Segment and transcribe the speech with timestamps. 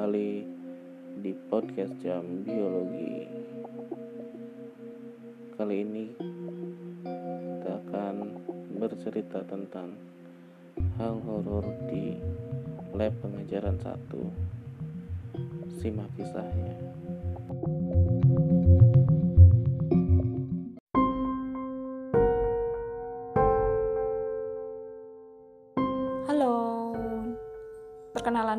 [0.00, 0.32] kembali
[1.20, 3.28] di podcast jam biologi.
[5.60, 6.08] Kali ini
[7.04, 8.14] kita akan
[8.80, 9.92] bercerita tentang
[10.96, 12.16] hal horor di
[12.96, 16.80] lab pengajaran 1 Simak kisahnya.
[17.60, 18.79] Halo,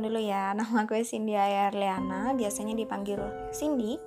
[0.01, 0.51] dulu ya.
[0.57, 3.21] Nama gue Cindy Ayarliana, biasanya dipanggil
[3.53, 4.01] Cindy.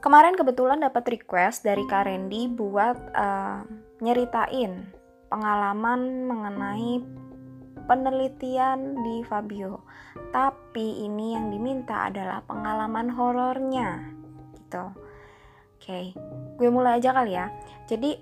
[0.00, 3.60] Kemarin kebetulan dapat request dari Kak Randy buat uh,
[4.00, 4.88] nyeritain
[5.28, 7.04] pengalaman mengenai
[7.84, 9.84] penelitian di Fabio.
[10.32, 14.08] Tapi ini yang diminta adalah pengalaman horornya,
[14.56, 14.88] gitu.
[15.76, 16.04] Oke, okay.
[16.56, 17.52] gue mulai aja kali ya.
[17.84, 18.16] Jadi,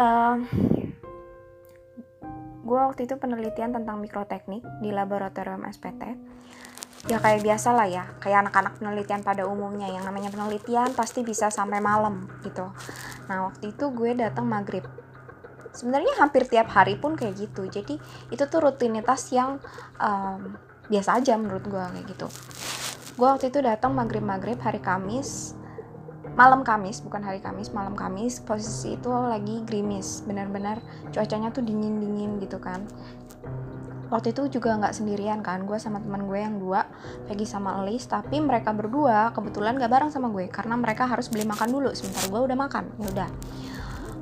[0.00, 0.36] uh,
[2.68, 6.20] gue waktu itu penelitian tentang mikroteknik di laboratorium SPT
[7.08, 8.04] ya kayak biasa lah ya.
[8.18, 9.88] Kayak anak-anak penelitian pada umumnya.
[9.88, 12.68] Yang namanya penelitian pasti bisa sampai malam gitu.
[13.30, 14.84] Nah waktu itu gue datang maghrib.
[15.72, 17.64] Sebenarnya hampir tiap hari pun kayak gitu.
[17.70, 17.96] Jadi
[18.34, 19.62] itu tuh rutinitas yang
[20.02, 20.58] um,
[20.92, 22.28] biasa aja menurut gue kayak gitu.
[23.14, 25.57] Gue waktu itu datang maghrib maghrib hari Kamis
[26.38, 30.22] malam Kamis bukan hari Kamis malam Kamis posisi itu lagi gerimis.
[30.22, 30.78] Benar-benar
[31.10, 32.86] cuacanya tuh dingin dingin gitu kan.
[34.08, 36.88] Waktu itu juga nggak sendirian kan gue sama teman gue yang dua
[37.28, 41.44] Peggy sama Elis tapi mereka berdua kebetulan gak bareng sama gue karena mereka harus beli
[41.44, 43.28] makan dulu sebentar gue udah makan ya udah.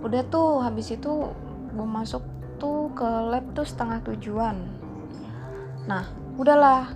[0.02, 1.30] Udah tuh habis itu
[1.70, 2.24] gue masuk
[2.56, 4.56] tuh ke lab tuh setengah tujuan.
[5.84, 6.08] Nah
[6.40, 6.90] udahlah.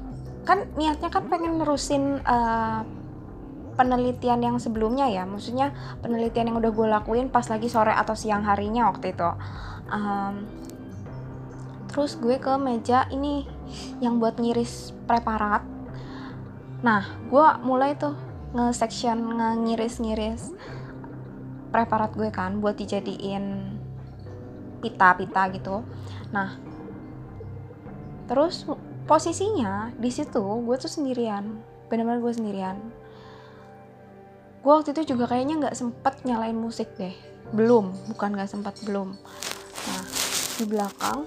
[0.49, 2.83] Kan niatnya kan pengen nerusin uh,
[3.81, 5.25] penelitian yang sebelumnya ya.
[5.25, 5.73] Maksudnya
[6.05, 9.31] penelitian yang udah gue lakuin pas lagi sore atau siang harinya waktu itu.
[9.89, 10.45] Um,
[11.89, 13.49] terus gue ke meja ini
[14.05, 15.65] yang buat ngiris preparat.
[16.85, 18.13] Nah gue mulai tuh
[18.53, 20.53] nge-section nge-ngiris-ngiris
[21.73, 23.65] preparat gue kan buat dijadiin
[24.85, 25.81] pita-pita gitu.
[26.37, 26.61] Nah
[28.29, 28.69] terus
[29.09, 31.65] posisinya di situ gue tuh sendirian.
[31.89, 33.00] Benar-benar gue sendirian
[34.61, 37.13] gue waktu itu juga kayaknya nggak sempet nyalain musik deh.
[37.57, 39.17] Belum bukan nggak sempat belum.
[39.89, 40.05] Nah
[40.61, 41.25] di belakang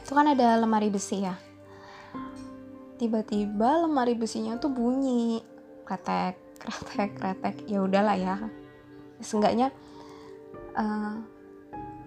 [0.00, 1.36] itu kan ada lemari besi ya.
[2.96, 5.44] Tiba-tiba lemari besinya tuh bunyi.
[5.84, 7.56] Kretek kretek kretek.
[7.68, 8.36] Ya udahlah ya.
[9.20, 9.68] Seenggaknya
[10.74, 11.20] uh,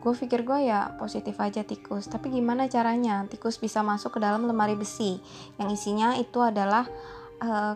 [0.01, 2.09] gue pikir gue ya positif aja tikus.
[2.09, 3.21] Tapi gimana caranya?
[3.29, 5.21] Tikus bisa masuk ke dalam lemari besi.
[5.61, 6.89] Yang isinya itu adalah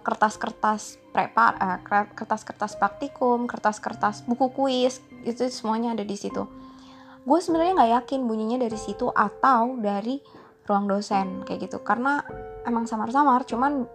[0.05, 1.81] kertas-kertas uh, prepar, uh,
[2.13, 6.45] kertas-kertas praktikum, kertas-kertas buku kuis, itu semuanya ada di situ.
[7.25, 10.21] Gue sebenarnya nggak yakin bunyinya dari situ atau dari
[10.69, 12.21] ruang dosen kayak gitu, karena
[12.61, 13.89] emang samar-samar, cuman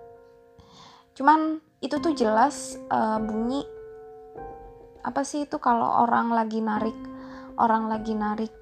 [1.14, 3.62] cuman itu tuh jelas uh, bunyi
[5.06, 6.97] apa sih itu kalau orang lagi narik
[7.56, 8.52] orang lagi narik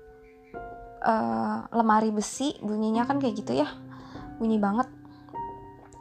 [1.03, 3.69] uh, lemari besi bunyinya kan kayak gitu ya.
[4.39, 4.87] Bunyi banget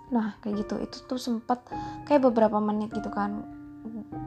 [0.07, 0.75] nah kayak gitu.
[0.79, 1.63] Itu tuh sempet
[2.07, 3.43] kayak beberapa menit gitu kan.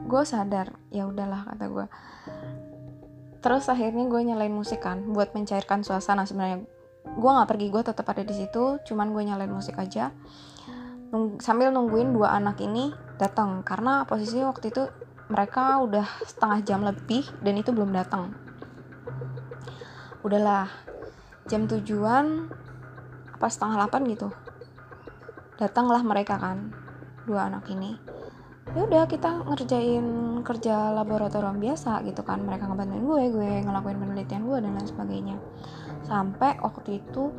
[0.05, 1.87] Gue sadar ya udahlah kata gue
[3.41, 6.61] terus akhirnya gue nyalain musik kan buat mencairkan suasana sebenarnya.
[7.17, 10.13] Gue nggak pergi gue tetap ada di situ cuman gue nyalain musik aja.
[11.09, 14.85] Nung, sambil nungguin dua anak ini datang karena posisinya waktu itu
[15.27, 18.31] mereka udah setengah jam lebih dan itu belum datang
[20.21, 20.69] udahlah
[21.49, 22.51] jam tujuan
[23.33, 24.29] apa setengah delapan gitu
[25.61, 26.73] datanglah mereka kan
[27.29, 27.93] dua anak ini.
[28.73, 30.05] Ya udah kita ngerjain
[30.41, 32.41] kerja laboratorium biasa gitu kan.
[32.41, 35.37] Mereka ngebantuin gue gue ngelakuin penelitian gue dan lain sebagainya.
[36.01, 37.29] Sampai waktu itu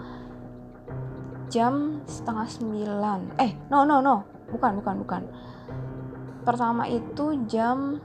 [1.51, 3.21] jam setengah sembilan.
[3.43, 4.47] Eh no no no.
[4.55, 5.23] Bukan bukan bukan.
[6.47, 7.99] Pertama itu jam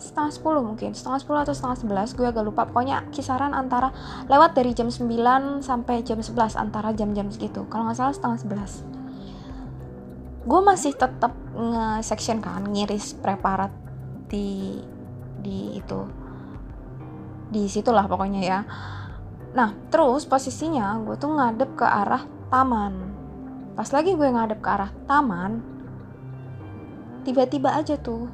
[0.00, 0.90] setengah sepuluh mungkin.
[0.96, 2.66] Setengah sepuluh atau setengah sebelas gue agak lupa.
[2.66, 3.94] Pokoknya kisaran antara
[4.26, 7.68] lewat dari jam 9 sampai jam 11 antara jam-jam segitu.
[7.68, 8.72] Kalau nggak salah setengah sebelas
[10.44, 13.72] gue masih tetap nge-section kan ngiris preparat
[14.28, 14.76] di
[15.40, 16.04] di itu.
[17.48, 18.60] Di situlah pokoknya ya.
[19.56, 22.92] Nah terus posisinya gue tuh ngadep ke arah taman.
[23.72, 25.64] Pas lagi gue ngadep ke arah taman
[27.24, 28.28] tiba-tiba aja tuh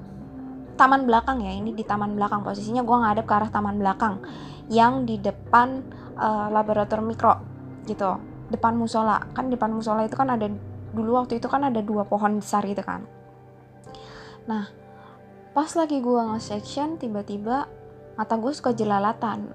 [0.74, 2.42] taman belakang ya ini di taman belakang.
[2.42, 4.18] Posisinya gue ngadep ke arah taman belakang
[4.66, 5.86] yang di depan
[6.18, 7.38] uh, laboratorium mikro
[7.86, 8.18] gitu.
[8.50, 9.22] Depan musola.
[9.30, 10.50] Kan depan musola itu kan ada
[10.90, 13.06] dulu waktu itu kan ada dua pohon besar gitu kan.
[14.46, 14.70] Nah
[15.50, 17.66] pas lagi gue nge-section tiba-tiba
[18.14, 19.50] mata gue suka jelalatan.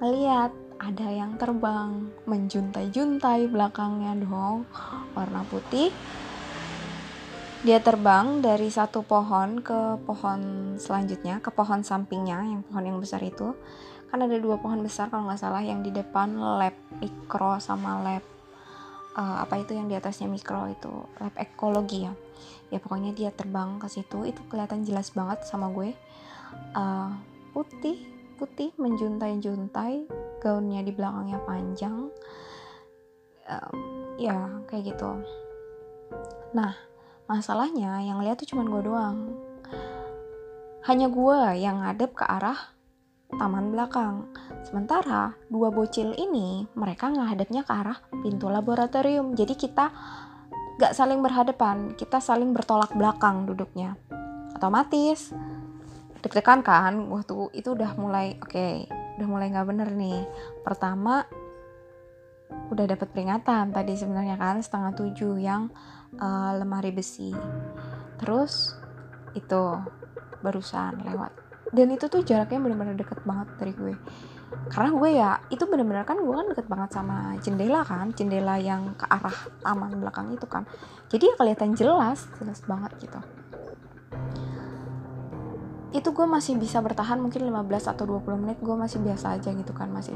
[0.00, 4.68] Ngeliat ada yang terbang menjuntai-juntai belakangnya dong
[5.16, 5.88] warna putih.
[7.64, 13.24] Dia terbang dari satu pohon ke pohon selanjutnya ke pohon sampingnya yang pohon yang besar
[13.24, 13.56] itu.
[14.06, 18.35] Kan ada dua pohon besar kalau nggak salah yang di depan lab mikro sama lab
[19.16, 22.12] uh, apa itu yang di atasnya mikro itu lab ekologi ya.
[22.68, 25.96] Ya pokoknya dia terbang ke situ itu kelihatan jelas banget sama gue.
[26.76, 27.10] Uh,
[27.56, 30.04] putih putih menjuntai-juntai
[30.44, 32.12] gaunnya di belakangnya panjang.
[33.48, 33.72] Uh,
[34.20, 35.10] ya kayak gitu.
[36.52, 36.76] Nah
[37.26, 39.32] masalahnya yang lihat tuh cuma gue doang.
[40.86, 42.75] Hanya gue yang ngadep ke arah
[43.34, 44.30] taman belakang.
[44.62, 49.34] Sementara dua bocil ini mereka ngadepnya ke arah pintu laboratorium.
[49.34, 49.90] Jadi kita
[50.78, 53.98] gak saling berhadapan, kita saling bertolak belakang duduknya.
[54.54, 55.34] Otomatis
[56.26, 60.26] deg-degan kan waktu itu udah mulai oke okay, udah mulai nggak bener nih
[60.66, 61.22] pertama
[62.74, 65.70] udah dapat peringatan tadi sebenarnya kan setengah tujuh yang
[66.18, 67.30] uh, lemari besi
[68.18, 68.74] terus
[69.38, 69.78] itu
[70.42, 73.94] barusan lewat dan itu tuh jaraknya bener-bener deket banget dari gue.
[74.70, 78.94] Karena gue ya itu bener-bener kan gue kan deket banget sama jendela kan jendela yang
[78.94, 80.62] ke arah taman belakang itu kan.
[81.10, 83.18] Jadi ya kelihatan jelas jelas banget gitu.
[85.90, 89.72] Itu gue masih bisa bertahan mungkin 15 atau 20 menit gue masih biasa aja gitu
[89.74, 90.14] kan masih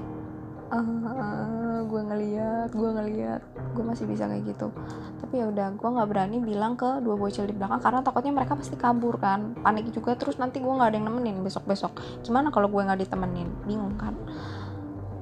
[0.70, 3.42] uh, gue ngeliat gue ngeliat.
[3.74, 4.70] Gue masih bisa kayak gitu.
[5.18, 8.54] Tapi ya udah gue nggak berani bilang ke dua bocil di belakang karena takutnya mereka
[8.54, 9.58] pasti kabur kan.
[9.60, 13.00] Panik juga terus nanti gue nggak ada yang nemenin besok besok gimana kalau gue nggak
[13.02, 13.50] ditemenin?
[13.66, 14.14] Bingung kan?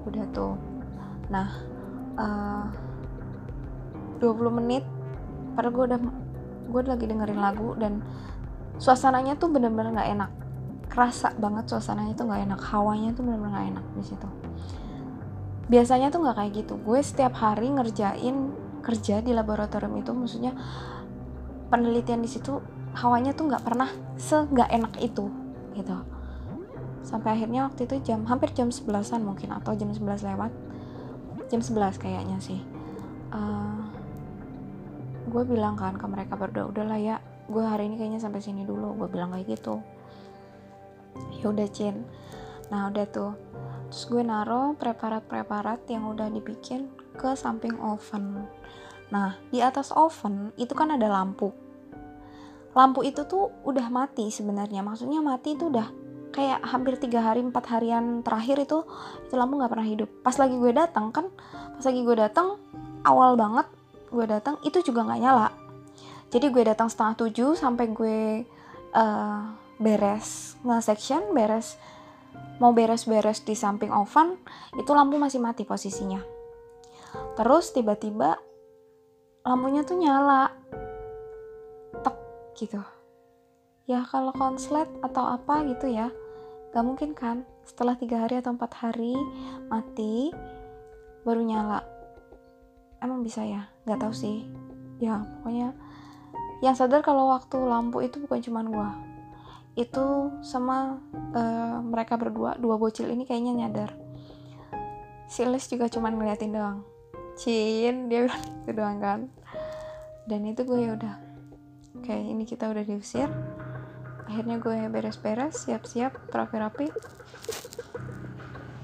[0.04, 0.54] Udah tuh.
[1.32, 1.48] Nah
[2.20, 2.64] uh,
[4.20, 4.84] 20 menit
[5.56, 6.00] padahal gue udah
[6.68, 8.04] gue lagi dengerin lagu dan
[8.78, 10.30] suasananya tuh bener-bener nggak enak.
[10.88, 12.60] Kerasa banget suasananya tuh nggak enak.
[12.60, 14.28] Hawanya tuh benar-benar nggak enak di situ
[15.68, 16.74] biasanya tuh nggak kayak gitu.
[16.80, 18.36] Gue setiap hari ngerjain
[18.80, 20.56] kerja di laboratorium itu maksudnya
[21.68, 22.58] penelitian di situ
[22.96, 25.28] hawanya tuh nggak pernah se nggak enak itu
[25.76, 25.96] gitu.
[27.04, 30.50] Sampai akhirnya waktu itu jam hampir jam sebelasan mungkin atau jam sebelas lewat.
[31.52, 32.60] Jam sebelas kayaknya sih.
[33.28, 33.84] Uh,
[35.28, 38.96] gue bilang kan ke mereka berdua udahlah ya gue hari ini kayaknya sampai sini dulu.
[38.96, 39.84] Gue bilang kayak gitu.
[41.40, 42.08] Ya udah Cin.
[42.72, 43.32] Nah udah tuh
[43.88, 48.44] terus gue naro preparat-preparat yang udah dibikin ke samping oven.
[49.08, 51.50] Nah di atas oven itu kan ada lampu.
[52.76, 54.84] Lampu itu tuh udah mati sebenarnya.
[54.84, 55.88] Maksudnya mati itu udah
[56.28, 58.84] kayak hampir tiga hari empat harian terakhir itu
[59.24, 60.08] itu lampu nggak pernah hidup.
[60.20, 61.32] Pas lagi gue datang kan
[61.74, 62.60] pas lagi gue datang
[63.08, 63.64] awal banget
[64.12, 65.48] gue datang itu juga nggak nyala.
[66.28, 68.20] Jadi gue datang setengah tujuh sampai gue
[68.92, 69.40] uh,
[69.80, 70.60] beres.
[70.60, 71.80] Nge-section, beres
[72.58, 74.38] mau beres-beres di samping oven,
[74.74, 76.22] itu lampu masih mati posisinya.
[77.38, 78.38] Terus tiba-tiba
[79.46, 80.52] lampunya tuh nyala.
[82.04, 82.16] Tek
[82.58, 82.82] gitu.
[83.88, 86.12] Ya kalau konslet atau apa gitu ya,
[86.76, 89.16] gak mungkin kan setelah tiga hari atau empat hari
[89.72, 90.34] mati
[91.24, 91.80] baru nyala.
[93.00, 93.70] Emang bisa ya?
[93.88, 94.44] Gak tahu sih.
[94.98, 95.72] Ya pokoknya
[96.58, 98.90] yang sadar kalau waktu lampu itu bukan cuma gua
[99.78, 100.98] itu sama
[101.38, 103.94] uh, mereka berdua dua bocil ini kayaknya nyadar.
[105.30, 106.82] Si Les juga cuman ngeliatin doang.
[107.38, 109.20] Cin dia bilang itu doang kan.
[110.26, 111.14] Dan itu gue ya udah
[111.94, 113.30] oke ini kita udah diusir.
[114.26, 116.90] Akhirnya gue beres-beres siap-siap rapi-rapi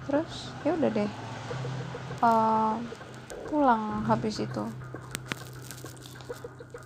[0.07, 1.11] terus ya udah deh.
[2.23, 2.79] Uh,
[3.51, 4.63] pulang habis itu.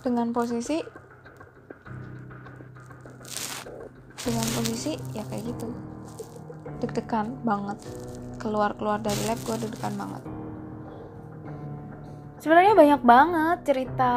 [0.01, 0.81] Dengan posisi
[4.79, 5.67] kondisi ya kayak gitu.
[6.79, 7.83] Deg-degan banget.
[8.39, 10.23] Keluar-keluar dari lab gue deg-degan banget.
[12.39, 14.13] Sebenarnya banyak banget cerita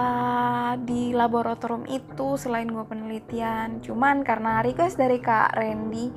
[0.78, 3.82] di laboratorium itu selain gue penelitian.
[3.82, 6.14] Cuman karena request dari kak Randy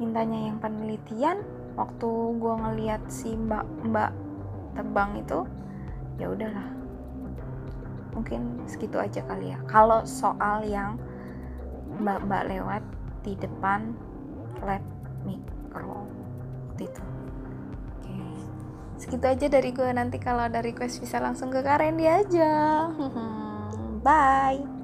[0.00, 1.44] mintanya yang penelitian
[1.76, 2.08] waktu
[2.40, 4.16] gue ngeliat si mbak mbak
[4.72, 5.44] terbang itu
[6.16, 6.68] ya udahlah.
[8.16, 9.60] Mungkin segitu aja kali ya.
[9.68, 10.96] Kalau soal yang
[12.00, 12.80] mbak-mbak lewat
[13.22, 13.94] di depan
[14.62, 14.82] lab
[15.22, 16.06] mikro
[16.74, 17.02] waktu itu.
[18.02, 18.18] Oke.
[18.98, 22.52] Segitu aja dari gue nanti kalau ada request bisa langsung ke Karen dia aja.
[24.06, 24.81] Bye